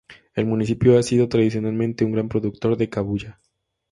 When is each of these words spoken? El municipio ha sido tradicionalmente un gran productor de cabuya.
El 0.33 0.47
municipio 0.47 0.97
ha 0.97 1.03
sido 1.03 1.29
tradicionalmente 1.29 2.03
un 2.05 2.13
gran 2.13 2.27
productor 2.27 2.75
de 2.75 2.89
cabuya. 2.89 3.39